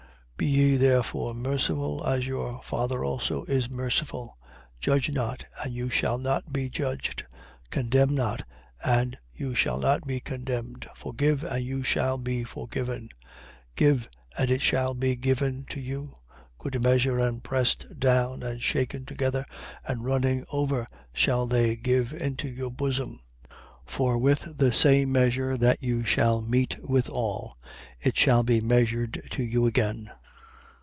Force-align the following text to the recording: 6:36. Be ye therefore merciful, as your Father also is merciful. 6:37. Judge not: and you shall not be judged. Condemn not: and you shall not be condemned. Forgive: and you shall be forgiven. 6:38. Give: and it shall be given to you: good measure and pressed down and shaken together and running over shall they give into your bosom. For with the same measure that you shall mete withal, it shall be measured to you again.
6:36. 0.43 0.47
Be 0.47 0.53
ye 0.57 0.75
therefore 0.75 1.33
merciful, 1.35 2.03
as 2.03 2.25
your 2.25 2.59
Father 2.63 3.05
also 3.05 3.43
is 3.43 3.69
merciful. 3.69 4.39
6:37. 4.79 4.81
Judge 4.81 5.11
not: 5.11 5.45
and 5.63 5.71
you 5.75 5.87
shall 5.91 6.17
not 6.17 6.51
be 6.51 6.67
judged. 6.67 7.27
Condemn 7.69 8.15
not: 8.15 8.41
and 8.83 9.19
you 9.31 9.53
shall 9.53 9.77
not 9.79 10.07
be 10.07 10.19
condemned. 10.19 10.89
Forgive: 10.95 11.43
and 11.43 11.63
you 11.63 11.83
shall 11.83 12.17
be 12.17 12.43
forgiven. 12.43 13.09
6:38. 13.75 13.75
Give: 13.75 14.09
and 14.35 14.49
it 14.49 14.61
shall 14.63 14.95
be 14.95 15.15
given 15.15 15.65
to 15.69 15.79
you: 15.79 16.15
good 16.57 16.81
measure 16.81 17.19
and 17.19 17.43
pressed 17.43 17.99
down 17.99 18.41
and 18.41 18.63
shaken 18.63 19.05
together 19.05 19.45
and 19.87 20.03
running 20.05 20.43
over 20.49 20.87
shall 21.13 21.45
they 21.45 21.75
give 21.75 22.13
into 22.13 22.49
your 22.49 22.71
bosom. 22.71 23.21
For 23.85 24.17
with 24.17 24.57
the 24.57 24.73
same 24.73 25.11
measure 25.11 25.55
that 25.57 25.83
you 25.83 26.03
shall 26.03 26.41
mete 26.41 26.77
withal, 26.81 27.59
it 27.99 28.17
shall 28.17 28.41
be 28.41 28.59
measured 28.59 29.21
to 29.33 29.43
you 29.43 29.67
again. 29.67 30.09